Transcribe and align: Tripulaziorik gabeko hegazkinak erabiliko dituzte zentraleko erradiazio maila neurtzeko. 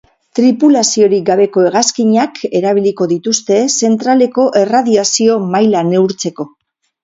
Tripulaziorik 0.37 1.25
gabeko 1.27 1.65
hegazkinak 1.65 2.41
erabiliko 2.61 3.09
dituzte 3.13 3.61
zentraleko 3.77 4.49
erradiazio 4.65 5.41
maila 5.57 5.89
neurtzeko. 5.95 6.53